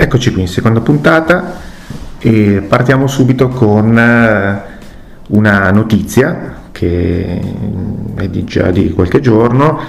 Eccoci 0.00 0.30
qui 0.30 0.42
in 0.42 0.46
seconda 0.46 0.80
puntata 0.80 1.56
e 2.20 2.64
partiamo 2.68 3.08
subito 3.08 3.48
con 3.48 3.98
eh, 3.98 4.62
una 5.30 5.70
notizia 5.72 6.54
che 6.70 7.40
è 8.14 8.28
di 8.28 8.44
già 8.44 8.70
di 8.70 8.92
qualche 8.92 9.18
giorno 9.18 9.80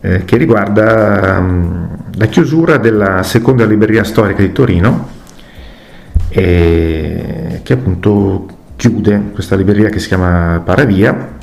eh, 0.00 0.24
che 0.24 0.36
riguarda 0.36 1.38
um, 1.38 1.96
la 2.14 2.26
chiusura 2.26 2.78
della 2.78 3.22
seconda 3.22 3.64
libreria 3.64 4.02
storica 4.02 4.42
di 4.42 4.50
Torino 4.50 5.08
e 6.28 7.60
che 7.62 7.72
appunto 7.72 8.48
chiude 8.74 9.30
questa 9.32 9.54
libreria 9.54 9.90
che 9.90 10.00
si 10.00 10.08
chiama 10.08 10.60
Paravia 10.64 11.34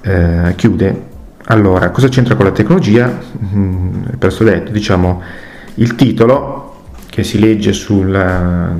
eh, 0.00 0.54
chiude 0.56 1.02
allora 1.48 1.90
cosa 1.90 2.08
c'entra 2.08 2.34
con 2.34 2.46
la 2.46 2.52
tecnologia? 2.52 3.14
Mm, 3.54 4.04
presto 4.16 4.42
detto 4.42 4.72
diciamo 4.72 5.20
il 5.74 5.94
titolo 5.96 6.55
che 7.16 7.24
si 7.24 7.38
legge 7.38 7.72
sul, 7.72 8.12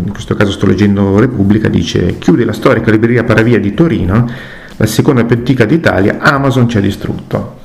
in 0.05 0.11
questo 0.13 0.35
caso 0.35 0.51
sto 0.51 0.67
leggendo 0.67 1.19
Repubblica, 1.19 1.71
dice 1.71 2.19
chiude 2.19 2.45
la 2.45 2.53
storica 2.53 2.91
libreria 2.91 3.25
Paravia 3.25 3.59
di 3.59 3.73
Torino, 3.73 4.29
la 4.77 4.85
seconda 4.85 5.25
più 5.25 5.37
antica 5.37 5.65
d'Italia, 5.65 6.19
Amazon 6.19 6.69
ci 6.69 6.77
ha 6.77 6.83
distrutto. 6.83 7.61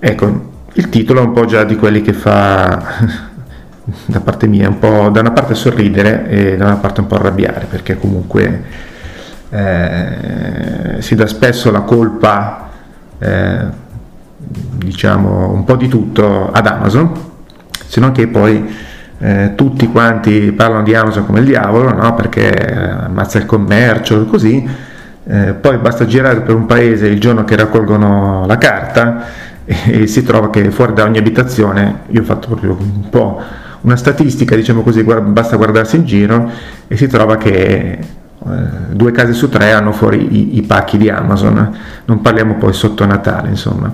Ecco, 0.00 0.50
il 0.72 0.88
titolo 0.88 1.20
è 1.20 1.22
un 1.22 1.32
po' 1.32 1.44
già 1.44 1.62
di 1.62 1.76
quelli 1.76 2.02
che 2.02 2.12
fa 2.12 3.06
da 4.06 4.18
parte 4.18 4.48
mia, 4.48 4.68
un 4.68 4.80
po' 4.80 5.10
da 5.10 5.20
una 5.20 5.30
parte 5.30 5.54
sorridere 5.54 6.28
e 6.28 6.56
da 6.56 6.64
una 6.64 6.76
parte 6.78 7.00
un 7.00 7.06
po' 7.06 7.14
arrabbiare, 7.14 7.66
perché 7.70 7.96
comunque 7.96 8.64
eh, 9.48 10.96
si 10.98 11.14
dà 11.14 11.28
spesso 11.28 11.70
la 11.70 11.82
colpa, 11.82 12.68
eh, 13.20 13.64
diciamo, 14.38 15.52
un 15.52 15.62
po' 15.62 15.76
di 15.76 15.86
tutto 15.86 16.50
ad 16.50 16.66
Amazon, 16.66 17.12
se 17.86 18.00
non 18.00 18.10
che 18.10 18.26
poi 18.26 18.92
eh, 19.24 19.52
tutti 19.54 19.88
quanti 19.88 20.52
parlano 20.52 20.82
di 20.82 20.94
Amazon 20.94 21.24
come 21.24 21.40
il 21.40 21.46
diavolo, 21.46 21.94
no? 21.94 22.14
perché 22.14 22.52
ammazza 22.52 23.38
il 23.38 23.46
commercio 23.46 24.20
e 24.20 24.26
così, 24.26 24.68
eh, 25.26 25.54
poi 25.54 25.78
basta 25.78 26.04
girare 26.04 26.42
per 26.42 26.54
un 26.54 26.66
paese 26.66 27.06
il 27.06 27.18
giorno 27.18 27.42
che 27.44 27.56
raccolgono 27.56 28.44
la 28.46 28.58
carta 28.58 29.24
e, 29.64 30.02
e, 30.02 30.06
si 30.06 30.22
trova 30.24 30.50
che 30.50 30.70
fuori 30.70 30.92
da 30.92 31.04
ogni 31.04 31.16
abitazione, 31.16 32.00
io 32.08 32.20
ho 32.20 32.24
fatto 32.24 32.48
proprio 32.48 32.76
un 32.78 33.08
po' 33.08 33.40
una 33.80 33.96
statistica, 33.96 34.56
diciamo 34.56 34.82
così, 34.82 35.00
guarda, 35.00 35.26
basta 35.26 35.56
guardarsi 35.56 35.96
in 35.96 36.04
giro 36.04 36.50
e 36.86 36.94
si 36.98 37.06
trova 37.06 37.38
che 37.38 37.98
eh, 37.98 38.00
due 38.90 39.10
case 39.10 39.32
su 39.32 39.48
tre 39.48 39.72
hanno 39.72 39.92
fuori 39.92 40.36
i, 40.36 40.58
i 40.58 40.62
pacchi 40.62 40.98
di 40.98 41.08
Amazon, 41.08 41.74
non 42.04 42.20
parliamo 42.20 42.56
poi 42.56 42.74
sotto 42.74 43.06
Natale, 43.06 43.48
insomma. 43.48 43.90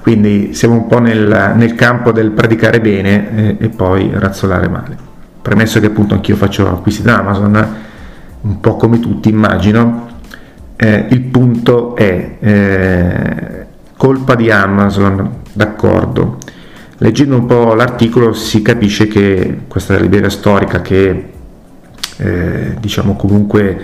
Quindi 0.00 0.54
siamo 0.54 0.74
un 0.74 0.86
po' 0.86 0.98
nel, 0.98 1.52
nel 1.56 1.74
campo 1.74 2.10
del 2.10 2.30
predicare 2.30 2.80
bene 2.80 3.58
e, 3.58 3.64
e, 3.64 3.68
poi 3.68 4.10
razzolare 4.12 4.68
male. 4.68 4.96
Premesso 5.42 5.78
che 5.80 5.86
appunto 5.86 6.14
anch'io 6.14 6.36
faccio 6.36 6.68
acquisti 6.68 7.02
da 7.02 7.18
Amazon, 7.18 7.76
un 8.42 8.60
po' 8.60 8.76
come 8.76 8.98
tutti 8.98 9.28
immagino, 9.28 10.08
eh, 10.76 11.06
il 11.10 11.20
punto 11.20 11.94
è 11.96 12.36
eh, 12.40 13.66
colpa 13.96 14.34
di 14.34 14.50
Amazon, 14.50 15.38
d'accordo. 15.52 16.38
Leggendo 16.98 17.36
un 17.36 17.46
po' 17.46 17.74
l'articolo 17.74 18.32
si 18.32 18.62
capisce 18.62 19.06
che 19.06 19.60
questa 19.68 19.96
libreria 19.98 20.30
storica 20.30 20.80
che 20.80 21.30
eh, 22.16 22.76
diciamo 22.78 23.16
comunque 23.16 23.78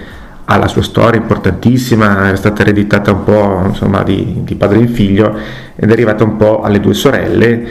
ha 0.49 0.57
la 0.57 0.69
sua 0.69 0.83
storia 0.83 1.21
importantissima, 1.21 2.31
è 2.31 2.37
stata 2.37 2.63
ereditata 2.63 3.13
un 3.13 3.25
po' 3.25 3.63
insomma, 3.67 4.03
di, 4.03 4.43
di 4.45 4.55
padre 4.55 4.79
in 4.79 4.89
figlio 4.89 5.37
ed 5.75 5.89
è 5.89 5.93
arrivata 5.93 6.25
un 6.25 6.37
po' 6.37 6.63
alle 6.63 6.81
due 6.81 6.95
sorelle 6.95 7.69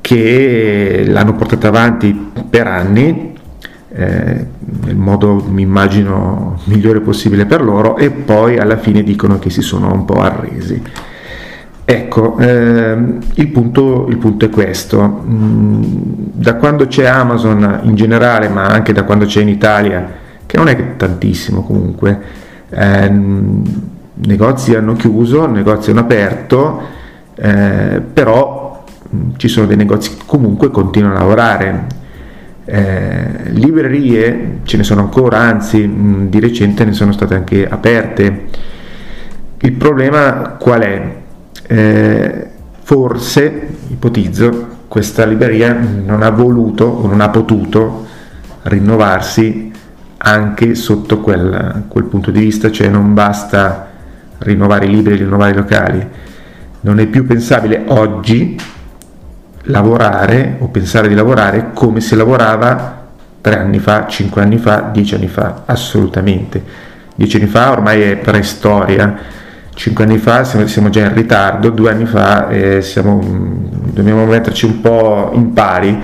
che 0.00 1.04
l'hanno 1.06 1.34
portata 1.34 1.68
avanti 1.68 2.32
per 2.48 2.66
anni 2.68 3.34
eh, 3.92 4.46
nel 4.84 4.96
modo 4.96 5.42
mi 5.48 5.62
immagino 5.62 6.60
migliore 6.64 7.00
possibile 7.00 7.46
per 7.46 7.62
loro 7.62 7.96
e 7.96 8.10
poi 8.10 8.58
alla 8.58 8.76
fine 8.76 9.02
dicono 9.02 9.38
che 9.38 9.48
si 9.48 9.62
sono 9.62 9.92
un 9.92 10.04
po' 10.04 10.20
arresi. 10.20 10.82
Ecco, 11.88 12.36
ehm, 12.38 13.18
il, 13.34 13.48
punto, 13.48 14.06
il, 14.08 14.18
punto, 14.18 14.44
è 14.44 14.50
questo, 14.50 15.22
mm, 15.24 15.82
da 16.32 16.56
quando 16.56 16.88
c'è 16.88 17.06
Amazon 17.06 17.80
in 17.84 17.94
generale, 17.94 18.48
ma 18.48 18.66
anche 18.66 18.92
da 18.92 19.04
quando 19.04 19.24
c'è 19.24 19.40
in 19.40 19.48
Italia, 19.48 20.24
che 20.46 20.56
non 20.56 20.68
è 20.68 20.96
tantissimo 20.96 21.62
comunque. 21.62 22.44
Eh, 22.70 23.10
negozi 24.16 24.74
hanno 24.74 24.94
chiuso, 24.94 25.46
negozi 25.46 25.90
hanno 25.90 26.00
aperto, 26.00 26.80
eh, 27.34 28.00
però 28.12 28.84
mm, 29.14 29.30
ci 29.36 29.48
sono 29.48 29.66
dei 29.66 29.76
negozi 29.76 30.16
che 30.16 30.22
comunque 30.24 30.70
continuano 30.70 31.16
a 31.16 31.18
lavorare. 31.18 31.86
Eh, 32.64 33.50
librerie 33.50 34.60
ce 34.64 34.76
ne 34.76 34.82
sono 34.82 35.02
ancora, 35.02 35.38
anzi 35.38 35.86
mh, 35.86 36.22
mm, 36.22 36.26
di 36.28 36.40
recente 36.40 36.84
ne 36.84 36.92
sono 36.92 37.12
state 37.12 37.34
anche 37.34 37.68
aperte. 37.68 38.44
Il 39.58 39.72
problema 39.72 40.56
qual 40.58 40.80
è? 40.80 41.16
Eh, 41.68 42.46
forse, 42.80 43.68
ipotizzo, 43.88 44.74
questa 44.88 45.24
libreria 45.24 45.72
non 45.72 46.22
ha 46.22 46.30
voluto 46.30 46.84
o 46.84 47.06
non 47.06 47.20
ha 47.20 47.28
potuto 47.28 48.06
rinnovarsi 48.62 49.72
anche 50.26 50.74
sotto 50.74 51.20
quel, 51.20 51.84
quel 51.86 52.04
punto 52.04 52.32
di 52.32 52.40
vista, 52.40 52.70
cioè 52.72 52.88
non 52.88 53.14
basta 53.14 53.86
rinnovare 54.38 54.86
i 54.86 54.90
libri 54.90 55.14
e 55.14 55.16
rinnovare 55.18 55.52
i 55.52 55.54
locali, 55.54 56.08
non 56.80 56.98
è 56.98 57.06
più 57.06 57.24
pensabile 57.24 57.84
oggi 57.86 58.58
lavorare 59.68 60.56
o 60.58 60.68
pensare 60.68 61.06
di 61.06 61.14
lavorare 61.14 61.70
come 61.72 62.00
si 62.00 62.16
lavorava 62.16 63.04
tre 63.40 63.56
anni 63.56 63.78
fa, 63.78 64.06
cinque 64.08 64.42
anni 64.42 64.58
fa, 64.58 64.90
dieci 64.92 65.14
anni 65.14 65.28
fa, 65.28 65.62
assolutamente. 65.64 66.60
Dieci 67.14 67.36
anni 67.36 67.46
fa 67.46 67.70
ormai 67.70 68.02
è 68.02 68.16
preistoria, 68.16 69.16
cinque 69.74 70.04
anni 70.04 70.18
fa 70.18 70.42
siamo, 70.42 70.90
già 70.90 71.02
in 71.02 71.14
ritardo, 71.14 71.70
due 71.70 71.90
anni 71.90 72.04
fa 72.04 72.48
eh, 72.48 72.82
siamo, 72.82 73.20
dobbiamo 73.22 74.26
metterci 74.26 74.64
un 74.64 74.80
po' 74.80 75.30
in 75.34 75.52
pari 75.52 76.02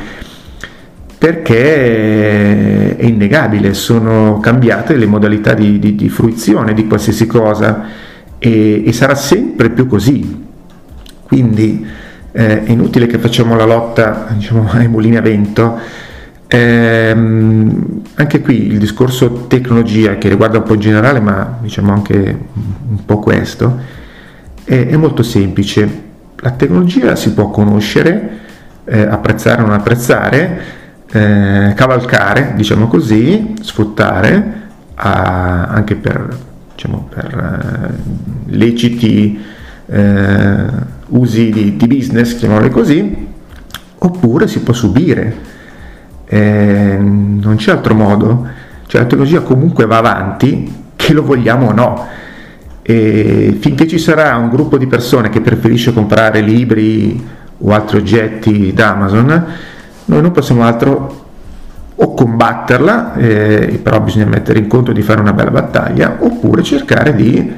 perché 1.22 2.96
è 2.96 3.04
innegabile, 3.04 3.74
sono 3.74 4.40
cambiate 4.40 4.96
le 4.96 5.06
modalità 5.06 5.54
di, 5.54 5.78
di, 5.78 5.94
di 5.94 6.08
fruizione 6.08 6.74
di 6.74 6.88
qualsiasi 6.88 7.28
cosa 7.28 7.84
e, 8.38 8.82
e, 8.84 8.92
sarà 8.92 9.14
sempre 9.14 9.70
più 9.70 9.86
così. 9.86 10.44
Quindi 11.22 11.86
eh, 12.32 12.64
è 12.64 12.70
inutile 12.72 13.06
che 13.06 13.18
facciamo 13.18 13.54
la 13.54 13.64
lotta 13.64 14.26
diciamo, 14.32 14.68
ai 14.72 14.88
mulini 14.88 15.16
a 15.16 15.20
vento. 15.20 15.78
Eh, 16.48 17.10
anche 17.12 18.40
qui 18.40 18.66
il 18.66 18.78
discorso 18.78 19.46
tecnologia 19.46 20.16
che 20.16 20.28
riguarda 20.28 20.58
un 20.58 20.64
po' 20.64 20.74
in 20.74 20.80
generale, 20.80 21.20
ma 21.20 21.56
diciamo 21.60 21.92
anche 21.92 22.38
un 22.52 23.04
po' 23.06 23.20
questo, 23.20 23.78
è, 24.64 24.88
è 24.88 24.96
molto 24.96 25.22
semplice. 25.22 25.88
La 26.38 26.50
tecnologia 26.50 27.14
si 27.14 27.32
può 27.32 27.48
conoscere, 27.50 28.40
eh, 28.86 29.02
apprezzare 29.02 29.62
o 29.62 29.66
non 29.66 29.74
apprezzare, 29.74 30.80
eh, 31.12 31.74
cavalcare, 31.76 32.54
diciamo 32.56 32.88
così, 32.88 33.54
sfruttare 33.60 34.60
a, 34.94 35.64
anche 35.64 35.94
per, 35.94 36.36
diciamo, 36.74 37.08
per 37.08 37.92
eh, 38.48 38.54
leciti 38.54 39.38
eh, 39.86 40.64
usi 41.08 41.50
di, 41.50 41.76
di, 41.76 41.86
business, 41.86 42.36
chiamiamoli 42.36 42.70
così, 42.70 43.28
oppure 43.98 44.48
si 44.48 44.60
può 44.60 44.72
subire. 44.72 45.50
Eh, 46.24 46.96
non 46.98 47.56
c'è 47.56 47.72
altro 47.72 47.94
modo, 47.94 48.46
cioè 48.86 49.02
la 49.02 49.06
tecnologia 49.06 49.40
comunque 49.40 49.84
va 49.84 49.98
avanti, 49.98 50.84
che 50.96 51.12
lo 51.12 51.22
vogliamo 51.22 51.68
o 51.68 51.72
no. 51.72 52.06
E 52.80 53.58
finché 53.60 53.86
ci 53.86 53.98
sarà 53.98 54.34
un 54.36 54.48
gruppo 54.48 54.78
di 54.78 54.86
persone 54.86 55.28
che 55.28 55.40
preferisce 55.42 55.92
comprare 55.92 56.40
libri 56.40 57.22
o 57.58 57.70
altri 57.70 57.98
oggetti 57.98 58.72
da 58.72 58.92
Amazon, 58.92 59.46
noi 60.06 60.20
non 60.20 60.32
possiamo 60.32 60.64
altro 60.64 61.20
o 61.94 62.14
combatterla, 62.14 63.14
eh, 63.14 63.80
però 63.82 64.00
bisogna 64.00 64.26
mettere 64.26 64.58
in 64.58 64.66
conto 64.66 64.92
di 64.92 65.02
fare 65.02 65.20
una 65.20 65.32
bella 65.32 65.50
battaglia, 65.50 66.16
oppure 66.18 66.62
cercare 66.62 67.14
di, 67.14 67.52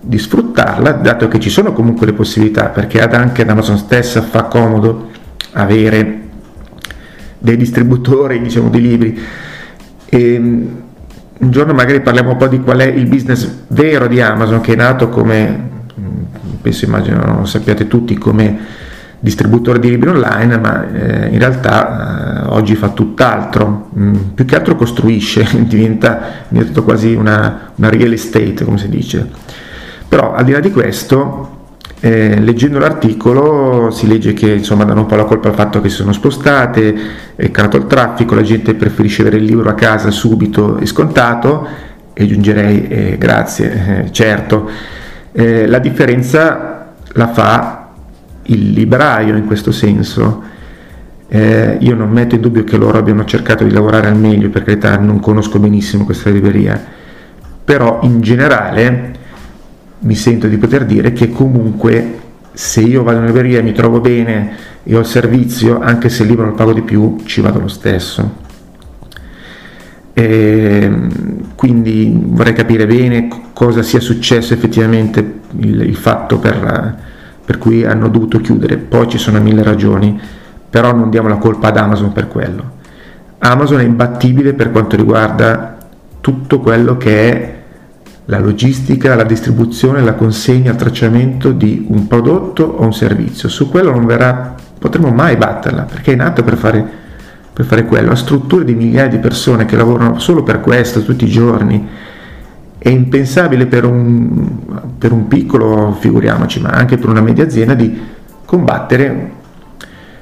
di, 0.00 0.18
sfruttarla, 0.18 0.92
dato 0.92 1.28
che 1.28 1.38
ci 1.40 1.50
sono 1.50 1.72
comunque 1.72 2.06
le 2.06 2.12
possibilità, 2.12 2.66
perché 2.66 3.02
ad 3.02 3.12
anche 3.12 3.42
ad 3.42 3.50
Amazon 3.50 3.76
stessa 3.76 4.22
fa 4.22 4.44
comodo 4.44 5.10
avere 5.52 6.20
dei 7.38 7.56
distributori 7.56 8.40
diciamo, 8.40 8.70
di 8.70 8.80
libri. 8.80 9.20
E, 10.06 10.34
ehm, 10.34 10.82
un 11.38 11.50
giorno 11.50 11.74
magari 11.74 12.00
parliamo 12.00 12.30
un 12.30 12.36
po' 12.38 12.46
di 12.46 12.60
qual 12.60 12.78
è 12.78 12.86
il 12.86 13.06
business 13.06 13.46
vero 13.68 14.06
di 14.06 14.22
Amazon, 14.22 14.62
che 14.62 14.72
è 14.72 14.76
nato 14.76 15.10
come, 15.10 15.68
penso 16.62 16.86
immagino 16.86 17.44
sappiate 17.44 17.86
tutti, 17.86 18.16
come 18.16 18.58
distributore 19.18 19.78
di 19.78 19.90
libri 19.90 20.10
online, 20.10 20.58
ma 20.58 20.86
eh, 20.92 21.28
in 21.28 21.38
realtà 21.38 22.44
eh, 22.44 22.48
oggi 22.48 22.74
fa 22.74 22.90
tutt'altro, 22.90 23.90
mm, 23.98 24.14
più 24.34 24.44
che 24.44 24.56
altro 24.56 24.76
costruisce, 24.76 25.46
diventa, 25.66 26.20
diventa 26.48 26.80
quasi 26.82 27.14
una, 27.14 27.72
una, 27.74 27.88
real 27.88 28.12
estate, 28.12 28.64
come 28.64 28.78
si 28.78 28.88
dice. 28.88 29.28
Però 30.08 30.34
al 30.34 30.44
di 30.44 30.52
là 30.52 30.60
di 30.60 30.70
questo, 30.70 31.54
eh, 32.00 32.38
leggendo 32.40 32.78
l'articolo 32.78 33.90
si 33.90 34.06
legge 34.06 34.34
che 34.34 34.52
insomma 34.52 34.84
danno 34.84 35.00
un 35.00 35.06
po' 35.06 35.16
la 35.16 35.24
colpa 35.24 35.48
al 35.48 35.54
fatto 35.54 35.80
che 35.80 35.88
si 35.88 35.96
sono 35.96 36.12
spostate, 36.12 36.94
è 37.34 37.50
calato 37.50 37.78
il 37.78 37.86
traffico, 37.86 38.34
la 38.34 38.42
gente 38.42 38.74
preferisce 38.74 39.22
avere 39.22 39.38
il 39.38 39.44
libro 39.44 39.68
a 39.68 39.74
casa 39.74 40.10
subito 40.10 40.76
e 40.78 40.86
scontato 40.86 41.66
e 42.12 42.22
aggiungerei 42.22 42.88
eh, 42.88 43.18
grazie, 43.18 44.04
eh, 44.04 44.12
certo. 44.12 44.68
Eh, 45.32 45.66
la 45.66 45.78
differenza 45.78 46.92
la 47.12 47.28
fa 47.28 47.75
il 48.46 48.72
libraio 48.72 49.36
in 49.36 49.46
questo 49.46 49.72
senso. 49.72 50.54
Eh, 51.28 51.78
io 51.80 51.94
non 51.96 52.10
metto 52.10 52.36
in 52.36 52.40
dubbio 52.40 52.62
che 52.64 52.76
loro 52.76 52.98
abbiano 52.98 53.24
cercato 53.24 53.64
di 53.64 53.72
lavorare 53.72 54.08
al 54.08 54.16
meglio, 54.16 54.48
per 54.50 54.62
carità 54.62 54.96
non 54.96 55.18
conosco 55.20 55.58
benissimo 55.58 56.04
questa 56.04 56.30
libreria, 56.30 56.80
però 57.64 58.00
in 58.02 58.20
generale 58.20 59.14
mi 60.00 60.14
sento 60.14 60.46
di 60.46 60.56
poter 60.56 60.84
dire 60.84 61.12
che 61.12 61.30
comunque 61.30 62.20
se 62.52 62.80
io 62.80 63.02
vado 63.02 63.18
in 63.18 63.26
libreria 63.26 63.58
e 63.58 63.62
mi 63.62 63.72
trovo 63.72 64.00
bene 64.00 64.56
e 64.82 64.94
ho 64.94 65.00
il 65.00 65.06
servizio, 65.06 65.80
anche 65.80 66.08
se 66.08 66.22
il 66.22 66.28
libro 66.28 66.46
lo 66.46 66.52
pago 66.52 66.72
di 66.72 66.82
più, 66.82 67.16
ci 67.24 67.40
vado 67.40 67.58
lo 67.58 67.68
stesso. 67.68 68.44
E 70.12 70.80
ehm, 70.82 71.54
quindi 71.56 72.18
vorrei 72.18 72.54
capire 72.54 72.86
bene 72.86 73.28
cosa 73.52 73.82
sia 73.82 74.00
successo 74.00 74.54
effettivamente 74.54 75.40
il, 75.58 75.82
il 75.82 75.96
fatto 75.96 76.38
per, 76.38 76.96
per 77.46 77.58
cui 77.58 77.84
hanno 77.84 78.08
dovuto 78.08 78.40
chiudere. 78.40 78.76
Poi 78.76 79.08
ci 79.08 79.18
sono 79.18 79.40
mille 79.40 79.62
ragioni, 79.62 80.20
però 80.68 80.92
non 80.92 81.08
diamo 81.08 81.28
la 81.28 81.36
colpa 81.36 81.68
ad 81.68 81.76
Amazon 81.78 82.12
per 82.12 82.26
quello. 82.26 82.74
Amazon 83.38 83.80
è 83.80 83.84
imbattibile 83.84 84.52
per 84.52 84.72
quanto 84.72 84.96
riguarda 84.96 85.76
tutto 86.20 86.58
quello 86.58 86.96
che 86.96 87.30
è 87.30 87.54
la 88.24 88.40
logistica, 88.40 89.14
la 89.14 89.22
distribuzione, 89.22 90.00
la 90.00 90.14
consegna, 90.14 90.72
il 90.72 90.76
tracciamento 90.76 91.52
di 91.52 91.86
un 91.88 92.08
prodotto 92.08 92.64
o 92.64 92.82
un 92.82 92.92
servizio. 92.92 93.48
Su 93.48 93.70
quello 93.70 93.92
non 93.92 94.04
verrà, 94.04 94.56
potremo 94.76 95.10
mai 95.10 95.36
batterla 95.36 95.82
perché 95.82 96.14
è 96.14 96.16
nato 96.16 96.42
per 96.42 96.56
fare, 96.56 96.84
per 97.52 97.64
fare 97.64 97.84
quello. 97.84 98.10
Ha 98.10 98.16
strutture 98.16 98.64
di 98.64 98.74
migliaia 98.74 99.06
di 99.06 99.18
persone 99.18 99.66
che 99.66 99.76
lavorano 99.76 100.18
solo 100.18 100.42
per 100.42 100.60
questo 100.60 101.04
tutti 101.04 101.24
i 101.24 101.30
giorni. 101.30 101.88
È 102.86 102.90
impensabile 102.90 103.66
per 103.66 103.84
un, 103.84 104.48
per 104.96 105.10
un 105.10 105.26
piccolo, 105.26 105.96
figuriamoci, 105.98 106.60
ma 106.60 106.68
anche 106.68 106.96
per 106.96 107.08
una 107.08 107.20
media 107.20 107.42
azienda 107.42 107.74
di 107.74 108.00
combattere 108.44 109.32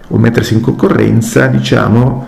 o 0.08 0.16
mettersi 0.16 0.54
in 0.54 0.62
concorrenza, 0.62 1.46
diciamo, 1.48 2.26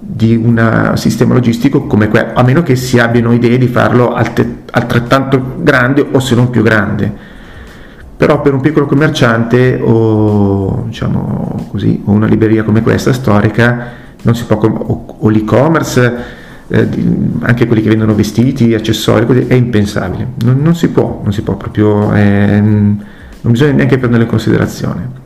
di 0.00 0.34
un 0.34 0.90
sistema 0.96 1.34
logistico 1.34 1.86
come 1.86 2.08
quello, 2.08 2.32
a 2.34 2.42
meno 2.42 2.64
che 2.64 2.74
si 2.74 2.98
abbiano 2.98 3.32
idee 3.32 3.58
di 3.58 3.68
farlo 3.68 4.12
altrettanto 4.12 5.54
grande 5.58 6.04
o 6.10 6.18
se 6.18 6.34
non 6.34 6.50
più 6.50 6.64
grande. 6.64 7.12
Però 8.16 8.40
per 8.40 8.54
un 8.54 8.60
piccolo 8.60 8.86
commerciante 8.86 9.80
o, 9.80 10.82
diciamo 10.86 11.68
così, 11.70 12.02
o 12.06 12.10
una 12.10 12.26
libreria 12.26 12.64
come 12.64 12.82
questa 12.82 13.12
storica, 13.12 13.86
non 14.22 14.34
si 14.34 14.46
può, 14.46 14.56
o, 14.56 15.16
o 15.16 15.28
l'e-commerce, 15.28 16.44
eh, 16.68 16.88
anche 17.40 17.66
quelli 17.66 17.82
che 17.82 17.88
vendono 17.88 18.14
vestiti, 18.14 18.74
accessori, 18.74 19.26
così, 19.26 19.46
è 19.46 19.54
impensabile. 19.54 20.28
Non, 20.44 20.60
non 20.62 20.74
si 20.74 20.88
può, 20.88 21.20
non 21.22 21.32
si 21.32 21.42
può 21.42 21.56
proprio, 21.56 22.12
eh, 22.14 22.60
non 22.60 23.52
bisogna 23.52 23.72
neanche 23.72 23.98
prenderlo 23.98 24.24
in 24.24 24.30
considerazione. 24.30 25.24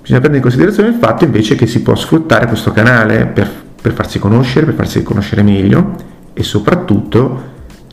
Bisogna 0.00 0.20
prendere 0.20 0.36
in 0.36 0.42
considerazione 0.42 0.88
il 0.88 0.96
fatto 0.96 1.24
invece 1.24 1.54
che 1.54 1.66
si 1.66 1.82
può 1.82 1.94
sfruttare 1.94 2.46
questo 2.46 2.72
canale 2.72 3.26
per 3.26 3.68
per 3.80 3.92
farsi 3.92 4.18
conoscere, 4.18 4.66
per 4.66 4.74
farsi 4.74 5.02
conoscere 5.02 5.42
meglio 5.42 5.94
e 6.34 6.42
soprattutto 6.42 7.48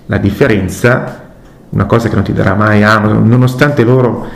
la 0.08 0.18
differenza, 0.18 1.32
una 1.70 1.86
cosa 1.86 2.10
che 2.10 2.16
non 2.16 2.24
ti 2.24 2.34
darà 2.34 2.56
mai 2.56 2.84
Amazon, 2.84 3.28
nonostante 3.28 3.84
loro 3.84 4.28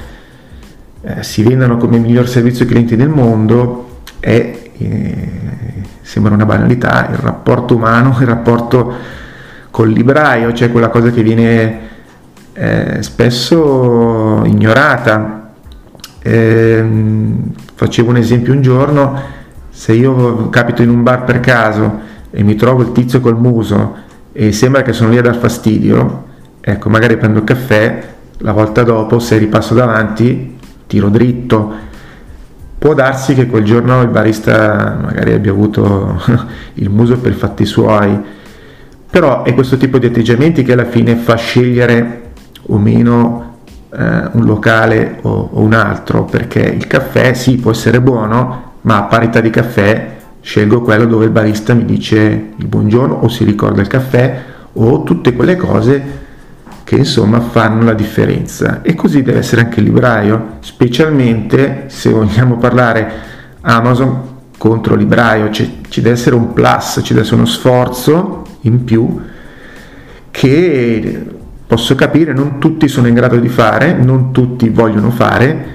eh, 1.01 1.23
si 1.23 1.43
vendano 1.43 1.77
come 1.77 1.97
miglior 1.97 2.27
servizio 2.27 2.63
ai 2.63 2.71
clienti 2.71 2.95
del 2.95 3.09
mondo, 3.09 4.01
è, 4.19 4.70
eh, 4.83 5.31
sembra 6.01 6.33
una 6.33 6.45
banalità, 6.45 7.09
il 7.09 7.17
rapporto 7.17 7.75
umano, 7.75 8.17
il 8.19 8.27
rapporto 8.27 8.93
col 9.71 9.89
libraio, 9.89 10.53
cioè 10.53 10.71
quella 10.71 10.89
cosa 10.89 11.09
che 11.11 11.23
viene 11.23 11.79
eh, 12.53 12.97
spesso 13.01 14.43
ignorata. 14.45 15.53
Eh, 16.23 16.85
facevo 17.73 18.09
un 18.09 18.17
esempio 18.17 18.53
un 18.53 18.61
giorno, 18.61 19.19
se 19.69 19.93
io 19.93 20.49
capito 20.49 20.83
in 20.83 20.89
un 20.89 21.01
bar 21.01 21.23
per 21.23 21.39
caso 21.39 21.99
e 22.29 22.43
mi 22.43 22.55
trovo 22.55 22.83
il 22.83 22.91
tizio 22.91 23.19
col 23.19 23.39
muso 23.39 23.95
e 24.31 24.51
sembra 24.51 24.83
che 24.83 24.93
sono 24.93 25.09
lì 25.09 25.17
a 25.17 25.21
dar 25.21 25.35
fastidio, 25.35 26.25
ecco, 26.61 26.89
magari 26.89 27.17
prendo 27.17 27.39
il 27.39 27.43
caffè, 27.43 28.09
la 28.37 28.51
volta 28.53 28.83
dopo 28.83 29.19
se 29.19 29.37
ripasso 29.37 29.73
davanti 29.73 30.57
tiro 30.87 31.09
dritto. 31.09 31.89
Può 32.81 32.95
darsi 32.95 33.35
che 33.35 33.45
quel 33.45 33.63
giorno 33.63 34.01
il 34.01 34.07
barista 34.07 34.97
magari 34.99 35.33
abbia 35.33 35.51
avuto 35.51 36.19
il 36.73 36.89
muso 36.89 37.19
per 37.19 37.33
fatti 37.33 37.63
suoi, 37.63 38.19
però 39.07 39.43
è 39.43 39.53
questo 39.53 39.77
tipo 39.77 39.99
di 39.99 40.07
atteggiamenti 40.07 40.63
che 40.63 40.73
alla 40.73 40.85
fine 40.85 41.15
fa 41.15 41.35
scegliere 41.35 42.31
o 42.63 42.79
meno 42.79 43.57
eh, 43.91 44.29
un 44.31 44.45
locale 44.45 45.19
o, 45.21 45.49
o 45.53 45.61
un 45.61 45.75
altro, 45.75 46.23
perché 46.25 46.61
il 46.61 46.87
caffè 46.87 47.33
sì 47.33 47.57
può 47.57 47.69
essere 47.69 48.01
buono, 48.01 48.71
ma 48.81 48.97
a 48.97 49.03
parità 49.03 49.41
di 49.41 49.51
caffè 49.51 50.15
scelgo 50.41 50.81
quello 50.81 51.05
dove 51.05 51.25
il 51.25 51.31
barista 51.31 51.75
mi 51.75 51.85
dice 51.85 52.17
il 52.55 52.65
buongiorno 52.65 53.13
o 53.13 53.27
si 53.27 53.43
ricorda 53.43 53.81
il 53.81 53.87
caffè 53.87 54.41
o 54.73 55.03
tutte 55.03 55.33
quelle 55.33 55.55
cose 55.55 56.03
che 56.91 56.97
insomma 56.97 57.39
fanno 57.39 57.83
la 57.83 57.93
differenza. 57.93 58.81
E 58.81 58.95
così 58.95 59.23
deve 59.23 59.39
essere 59.39 59.61
anche 59.61 59.79
il 59.79 59.85
libraio 59.85 60.57
specialmente 60.59 61.85
se 61.87 62.09
vogliamo 62.09 62.57
parlare 62.57 63.09
Amazon 63.61 64.21
contro 64.57 64.95
libraio. 64.95 65.49
Cioè, 65.51 65.69
ci 65.87 66.01
deve 66.01 66.15
essere 66.15 66.35
un 66.35 66.51
plus 66.51 66.99
ci 67.01 67.13
deve 67.13 67.21
essere 67.21 67.37
uno 67.37 67.45
sforzo 67.45 68.43
in 68.63 68.83
più 68.83 69.21
che 70.31 71.25
posso 71.65 71.95
capire 71.95 72.33
non 72.33 72.59
tutti 72.59 72.89
sono 72.89 73.07
in 73.07 73.13
grado 73.13 73.37
di 73.37 73.47
fare 73.47 73.93
non 73.93 74.33
tutti 74.33 74.67
vogliono 74.67 75.11
fare 75.11 75.65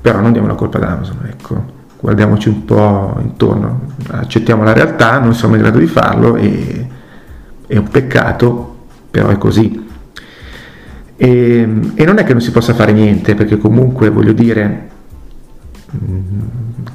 però 0.00 0.20
non 0.20 0.32
diamo 0.32 0.46
la 0.46 0.54
colpa 0.54 0.78
ad 0.78 0.84
Amazon 0.84 1.18
ecco. 1.28 1.80
Guardiamoci 2.00 2.48
un 2.48 2.64
po' 2.64 3.18
intorno, 3.20 3.88
accettiamo 4.08 4.64
la 4.64 4.72
realtà, 4.72 5.18
non 5.18 5.34
siamo 5.34 5.54
in 5.54 5.60
grado 5.60 5.78
di 5.78 5.86
farlo 5.86 6.34
e 6.34 6.86
è 7.66 7.76
un 7.76 7.88
peccato, 7.88 8.86
però 9.10 9.28
è 9.28 9.36
così. 9.38 9.81
E, 11.22 11.68
e 11.94 12.04
non 12.04 12.18
è 12.18 12.24
che 12.24 12.32
non 12.32 12.42
si 12.42 12.50
possa 12.50 12.74
fare 12.74 12.90
niente, 12.90 13.36
perché 13.36 13.56
comunque 13.56 14.10
voglio 14.10 14.32
dire, 14.32 14.88
mm, 15.96 16.40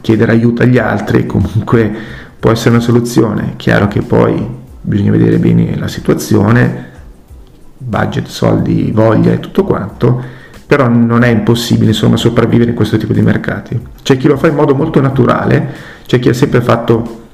chiedere 0.02 0.34
aiuto 0.34 0.64
agli 0.64 0.78
altri 0.78 1.26
comunque 1.26 1.90
può 2.38 2.52
essere 2.52 2.72
una 2.72 2.82
soluzione, 2.82 3.54
chiaro 3.56 3.88
che 3.88 4.02
poi 4.02 4.46
bisogna 4.82 5.12
vedere 5.12 5.38
bene 5.38 5.78
la 5.78 5.88
situazione, 5.88 6.90
budget, 7.78 8.28
soldi, 8.28 8.92
voglia 8.94 9.32
e 9.32 9.40
tutto 9.40 9.64
quanto, 9.64 10.22
però 10.68 10.90
non 10.90 11.24
è 11.24 11.30
impossibile 11.30 11.92
insomma, 11.92 12.18
sopravvivere 12.18 12.72
in 12.72 12.76
questo 12.76 12.98
tipo 12.98 13.14
di 13.14 13.22
mercati. 13.22 13.80
C'è 14.04 14.18
chi 14.18 14.28
lo 14.28 14.36
fa 14.36 14.48
in 14.48 14.56
modo 14.56 14.76
molto 14.76 15.00
naturale, 15.00 15.74
c'è 16.06 16.20
chi 16.20 16.28
ha 16.28 16.34
sempre 16.34 16.60
fatto 16.60 17.28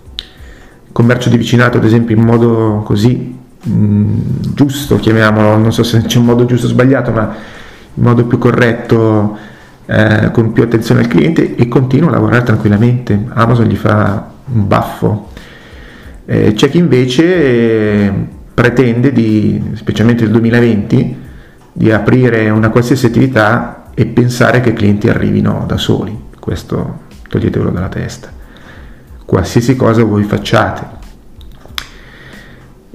commercio 0.92 1.30
di 1.30 1.38
vicinato, 1.38 1.78
ad 1.78 1.86
esempio, 1.86 2.16
in 2.16 2.22
modo 2.22 2.84
così 2.86 3.42
mm, 3.68 4.20
giusto, 4.54 4.98
chiamiamolo, 4.98 5.58
non 5.58 5.72
so 5.72 5.84
se 5.84 6.02
c'è 6.02 6.18
un 6.18 6.26
modo 6.26 6.46
giusto 6.46 6.68
o 6.68 6.70
sbagliato, 6.70 7.12
ma 7.12 7.36
in 7.96 8.04
modo 8.04 8.26
più 8.26 8.38
corretto, 8.38 9.38
eh, 9.86 10.30
con 10.32 10.54
più 10.54 10.64
attenzione 10.64 11.02
al 11.02 11.08
cliente 11.08 11.56
e 11.56 11.68
continua 11.68 12.10
a 12.10 12.14
lavorare 12.14 12.44
tranquillamente. 12.44 13.26
Amazon 13.30 13.66
gli 13.66 13.76
fa 13.76 14.32
un 14.54 14.68
baffo. 14.68 15.30
Eh, 16.26 16.54
c'è 16.54 16.70
chi 16.70 16.78
invece 16.78 17.24
eh, 17.24 18.14
pretende 18.54 19.12
di, 19.12 19.62
specialmente 19.74 20.24
nel 20.24 20.32
2020, 20.32 21.18
di 21.74 21.92
aprire 21.92 22.50
una 22.50 22.70
qualsiasi 22.70 23.08
attività 23.08 23.90
e 23.94 24.06
pensare 24.06 24.62
che 24.62 24.70
i 24.70 24.74
clienti 24.74 25.10
arrivino 25.10 25.66
da 25.68 25.78
soli. 25.78 26.18
Questo 26.40 27.02
toglietevelo 27.28 27.72
dalla 27.72 27.90
testa. 27.90 28.32
Qualsiasi 29.26 29.76
cosa 29.76 30.04
voi 30.04 30.24
facciate. 30.24 31.02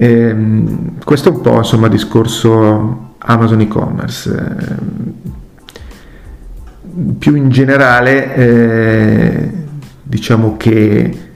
Ehm, 0.01 0.99
questo 1.03 1.27
è 1.27 1.31
un 1.33 1.41
po' 1.41 1.57
insomma 1.57 1.89
discorso 1.89 3.15
Amazon 3.17 3.59
e-commerce. 3.59 4.29
Ehm, 4.29 5.13
più 7.17 7.35
in 7.35 7.49
generale 7.49 8.33
eh, 8.33 9.51
diciamo 10.01 10.55
che 10.55 11.29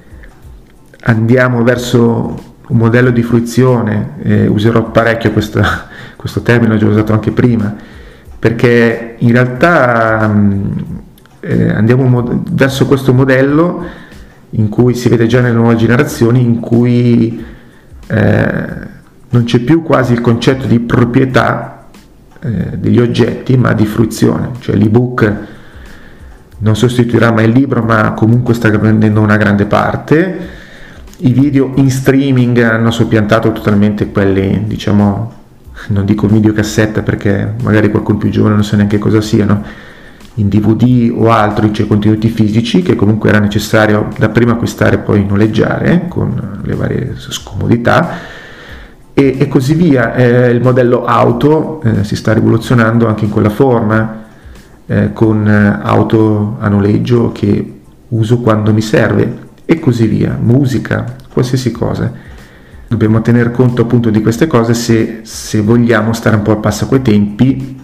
andiamo 1.01 1.62
verso 1.63 2.51
un 2.65 2.77
modello 2.77 3.10
di 3.12 3.22
fruizione, 3.22 4.13
eh, 4.24 4.48
userò 4.48 4.91
parecchio 4.91 5.32
questa, 5.32 5.89
questo 6.15 6.41
termine 6.41 6.72
l'ho 6.74 6.79
già 6.79 6.88
usato 6.88 7.12
anche 7.12 7.32
prima, 7.32 7.75
perché 8.39 9.15
in 9.17 9.32
realtà 9.34 10.25
mh, 10.25 11.01
eh, 11.41 11.70
andiamo 11.70 12.03
mod- 12.08 12.50
verso 12.53 12.88
questo 12.88 13.13
modello 13.13 13.84
in 14.51 14.70
cui 14.70 14.93
si 14.93 15.10
vede 15.10 15.27
già 15.27 15.41
nelle 15.41 15.55
nuove 15.55 15.75
generazioni, 15.75 16.41
in 16.41 16.62
cui 16.62 17.51
eh, 18.07 18.91
non 19.29 19.43
c'è 19.45 19.60
più 19.60 19.81
quasi 19.81 20.13
il 20.13 20.22
concetto 20.22 20.67
di 20.67 20.79
proprietà 20.79 21.86
eh, 22.39 22.77
degli 22.77 23.00
oggetti, 23.00 23.57
ma 23.57 23.74
di 23.74 23.86
fruizione, 23.86 24.51
cioè 24.60 24.75
l'ebook 24.75 25.33
non 26.60 26.75
sostituirà 26.75 27.31
mai 27.31 27.45
il 27.45 27.51
libro, 27.51 27.83
ma 27.83 28.13
comunque 28.13 28.53
sta 28.53 28.69
prendendo 28.69 29.19
una 29.22 29.38
grande 29.38 29.65
parte. 29.65 30.50
I 31.17 31.31
video 31.33 31.74
in 31.75 31.89
streaming 31.89 32.57
hanno 32.60 32.91
soppiantato 32.91 33.51
totalmente 33.51 34.12
quelli, 34.12 34.63
diciamo, 34.65 35.41
non 35.88 36.05
dico 36.05 36.27
videocassetta 36.27 37.01
perché 37.01 37.53
magari 37.62 37.89
qualcuno 37.89 38.17
più 38.17 38.29
giovane 38.29 38.55
non 38.55 38.63
sa 38.63 38.77
neanche 38.77 38.98
cosa 38.98 39.19
siano, 39.19 39.63
in 40.36 40.50
DVD 40.50 41.12
o 41.16 41.30
altro, 41.30 41.70
cioè 41.72 41.86
contenuti 41.86 42.30
fisici 42.30 42.82
che 42.82 42.96
comunque 42.96 43.30
era 43.30 43.40
necessario 43.40 44.08
dapprima 44.18 44.54
acquistare 44.54 44.96
e 44.96 45.00
poi 45.00 45.25
noleggiare 45.25 46.06
con 46.08 46.62
le 46.63 46.75
varie 46.75 47.13
scomodità 47.18 48.18
e, 49.13 49.36
e 49.38 49.48
così 49.48 49.75
via. 49.75 50.16
Eh, 50.16 50.50
il 50.50 50.62
modello 50.62 51.06
auto 51.06 51.82
eh, 51.84 52.04
si 52.04 52.16
sta 52.16 52.34
rivoluzionando 52.34 53.08
anche 53.08 53.25
in 53.25 53.32
quella 53.32 53.50
forma 53.50 54.22
eh, 54.88 55.13
con 55.13 55.48
eh, 55.48 55.80
auto 55.84 56.58
a 56.60 56.68
noleggio 56.68 57.32
che 57.32 57.80
uso 58.10 58.40
quando 58.40 58.74
mi 58.74 58.82
serve 58.82 59.42
e 59.66 59.80
così 59.80 60.08
via, 60.08 60.38
musica, 60.40 61.16
qualsiasi 61.32 61.72
cosa. 61.72 62.12
Dobbiamo 62.88 63.22
tener 63.22 63.52
conto 63.52 63.84
appunto 63.84 64.10
di 64.10 64.22
queste 64.22 64.48
cose 64.48 64.74
se, 64.74 65.20
se 65.24 65.62
vogliamo 65.62 66.13
stare 66.13 66.36
un 66.36 66.42
po' 66.42 66.52
al 66.52 66.60
passo 66.60 66.88
coi 66.88 67.02
tempi 67.02 67.82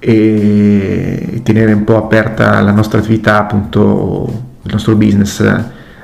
e 0.00 1.40
tenere 1.44 1.72
un 1.74 1.84
po' 1.84 1.98
aperta 1.98 2.60
la 2.62 2.72
nostra 2.72 2.98
attività, 2.98 3.38
appunto 3.38 4.42
il 4.62 4.72
nostro 4.72 4.96
business 4.96 5.44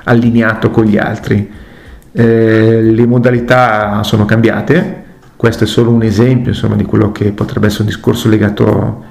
allineato 0.03 0.69
con 0.69 0.85
gli 0.85 0.97
altri. 0.97 1.49
Eh, 2.11 2.81
le 2.81 3.05
modalità 3.07 4.01
sono 4.03 4.25
cambiate, 4.25 5.03
questo 5.35 5.65
è 5.65 5.67
solo 5.67 5.91
un 5.91 6.03
esempio 6.03 6.51
insomma, 6.51 6.75
di 6.75 6.85
quello 6.85 7.11
che 7.11 7.31
potrebbe 7.31 7.67
essere 7.67 7.83
un 7.83 7.89
discorso 7.89 8.29
legato 8.29 9.03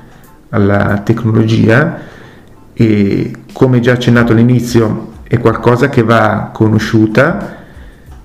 alla 0.51 1.03
tecnologia 1.05 1.99
e 2.73 3.33
come 3.53 3.81
già 3.81 3.93
accennato 3.93 4.33
all'inizio 4.33 5.13
è 5.25 5.39
qualcosa 5.39 5.89
che 5.89 6.03
va 6.03 6.51
conosciuta, 6.53 7.57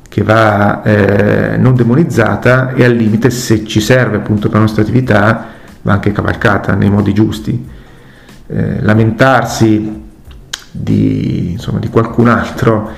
che 0.07 0.23
va 0.23 0.83
eh, 0.83 1.57
non 1.57 1.73
demonizzata 1.73 2.73
e 2.73 2.83
al 2.83 2.93
limite 2.93 3.29
se 3.31 3.65
ci 3.65 3.79
serve 3.79 4.17
appunto 4.17 4.47
per 4.47 4.57
la 4.57 4.61
nostra 4.61 4.83
attività 4.83 5.59
va 5.81 5.93
anche 5.93 6.11
cavalcata 6.11 6.75
nei 6.75 6.89
modi 6.89 7.13
giusti. 7.13 7.67
Eh, 8.47 8.81
lamentarsi 8.81 10.01
di, 10.71 11.51
insomma, 11.51 11.79
di 11.79 11.89
qualcun 11.89 12.27
altro 12.27 12.89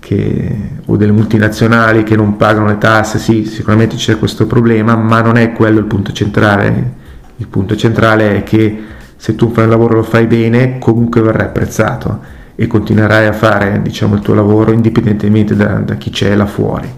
che, 0.00 0.70
o 0.86 0.96
delle 0.96 1.12
multinazionali 1.12 2.02
che 2.02 2.16
non 2.16 2.36
pagano 2.36 2.66
le 2.66 2.78
tasse, 2.78 3.18
sì, 3.18 3.44
sicuramente 3.44 3.96
c'è 3.96 4.18
questo 4.18 4.46
problema, 4.46 4.96
ma 4.96 5.20
non 5.20 5.36
è 5.36 5.52
quello 5.52 5.78
il 5.78 5.86
punto 5.86 6.12
centrale 6.12 7.06
il 7.40 7.46
punto 7.46 7.76
centrale 7.76 8.38
è 8.38 8.42
che 8.42 8.82
se 9.16 9.34
tu 9.34 9.52
fai 9.52 9.64
un 9.64 9.70
lavoro 9.70 9.94
lo 9.94 10.02
fai 10.02 10.26
bene, 10.26 10.78
comunque 10.78 11.20
verrai 11.20 11.46
apprezzato 11.46 12.36
e 12.56 12.66
continuerai 12.66 13.26
a 13.26 13.32
fare 13.32 13.80
diciamo, 13.80 14.16
il 14.16 14.20
tuo 14.20 14.34
lavoro 14.34 14.72
indipendentemente 14.72 15.54
da, 15.54 15.74
da 15.74 15.94
chi 15.94 16.10
c'è 16.10 16.34
là 16.34 16.46
fuori. 16.46 16.92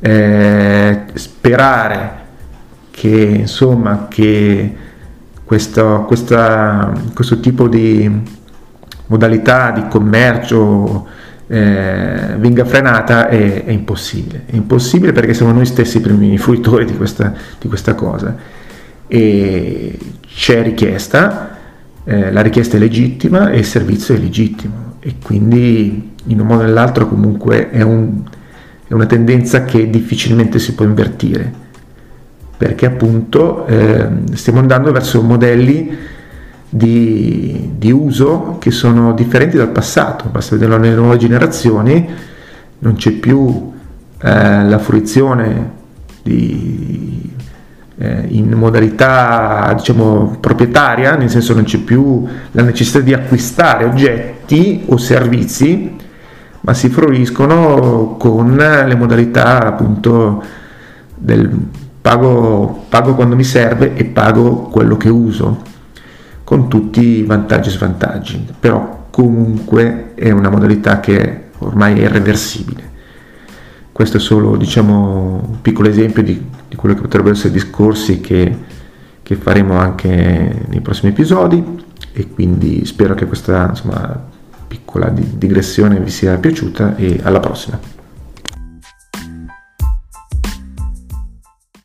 Eh, 0.00 1.00
sperare 1.12 2.26
che, 2.98 3.36
insomma, 3.38 4.08
che 4.08 4.74
questo, 5.44 6.04
questa, 6.04 6.92
questo 7.14 7.38
tipo 7.38 7.68
di 7.68 8.10
modalità 9.06 9.70
di 9.70 9.86
commercio 9.86 11.06
eh, 11.46 12.34
venga 12.38 12.64
frenata 12.64 13.28
è, 13.28 13.64
è, 13.64 13.70
impossibile. 13.70 14.42
È 14.46 14.56
impossibile 14.56 15.12
perché 15.12 15.32
siamo 15.32 15.52
noi 15.52 15.64
stessi 15.64 15.98
i 15.98 16.00
primi 16.00 16.36
fruitori 16.38 16.86
di 16.86 16.96
questa, 16.96 17.32
di 17.60 17.68
questa 17.68 17.94
cosa. 17.94 18.34
E 19.06 19.96
c'è 20.26 20.64
richiesta, 20.64 21.56
eh, 22.02 22.32
la 22.32 22.40
richiesta 22.40 22.76
è 22.76 22.80
legittima 22.80 23.50
e 23.50 23.58
il 23.58 23.64
servizio 23.64 24.16
è 24.16 24.18
legittimo. 24.18 24.96
E 24.98 25.14
quindi 25.22 26.14
in 26.24 26.40
un 26.40 26.46
modo 26.48 26.62
o 26.62 26.66
nell'altro 26.66 27.06
comunque 27.06 27.70
è, 27.70 27.80
un, 27.80 28.24
è 28.88 28.92
una 28.92 29.06
tendenza 29.06 29.62
che 29.62 29.88
difficilmente 29.88 30.58
si 30.58 30.74
può 30.74 30.84
invertire 30.84 31.66
perché 32.58 32.86
appunto 32.86 33.66
eh, 33.66 34.08
stiamo 34.34 34.58
andando 34.58 34.90
verso 34.90 35.22
modelli 35.22 35.96
di, 36.68 37.70
di, 37.76 37.92
uso 37.92 38.56
che 38.58 38.72
sono 38.72 39.14
differenti 39.14 39.56
dal 39.56 39.70
passato, 39.70 40.28
basta 40.28 40.56
vederlo 40.56 40.76
nelle 40.76 40.96
nuove 40.96 41.16
generazioni, 41.18 42.06
non 42.80 42.96
c'è 42.96 43.12
più 43.12 43.72
eh, 44.20 44.64
la 44.64 44.78
fruizione 44.78 45.70
di 46.22 47.32
eh, 47.96 48.26
in 48.28 48.52
modalità 48.52 49.72
diciamo 49.76 50.36
proprietaria, 50.40 51.14
nel 51.14 51.30
senso 51.30 51.54
non 51.54 51.62
c'è 51.62 51.78
più 51.78 52.26
la 52.50 52.62
necessità 52.62 52.98
di 52.98 53.14
acquistare 53.14 53.84
oggetti 53.84 54.82
o 54.86 54.96
servizi, 54.96 55.96
ma 56.62 56.74
si 56.74 56.88
fruiscono 56.88 58.16
con 58.18 58.56
le 58.56 58.94
modalità 58.96 59.64
appunto 59.64 60.42
del 61.14 61.50
pago, 62.08 62.84
pago 62.88 63.14
quando 63.14 63.36
mi 63.36 63.44
serve 63.44 63.94
e 63.94 64.04
pago 64.04 64.62
quello 64.62 64.96
che 64.96 65.08
uso, 65.08 65.62
con 66.44 66.68
tutti 66.68 67.18
i 67.18 67.22
vantaggi 67.24 67.68
e 67.68 67.72
svantaggi, 67.72 68.46
però 68.58 69.06
comunque 69.10 70.12
è 70.14 70.30
una 70.30 70.48
modalità 70.48 71.00
che 71.00 71.48
ormai 71.58 71.98
è 71.98 72.04
irreversibile. 72.04 72.86
Questo 73.92 74.16
è 74.16 74.20
solo 74.20 74.56
diciamo, 74.56 75.42
un 75.48 75.60
piccolo 75.60 75.88
esempio 75.88 76.22
di 76.22 76.56
di 76.68 76.76
quello 76.76 76.94
che 76.94 77.00
potrebbero 77.00 77.34
essere 77.34 77.52
discorsi 77.52 78.20
che, 78.20 78.56
che 79.22 79.34
faremo 79.36 79.78
anche 79.78 80.66
nei 80.68 80.80
prossimi 80.80 81.12
episodi 81.12 81.64
e 82.12 82.28
quindi 82.28 82.84
spero 82.84 83.14
che 83.14 83.26
questa 83.26 83.68
insomma, 83.70 84.22
piccola 84.66 85.08
digressione 85.08 85.98
vi 85.98 86.10
sia 86.10 86.36
piaciuta 86.36 86.96
e 86.96 87.20
alla 87.22 87.40
prossima. 87.40 87.97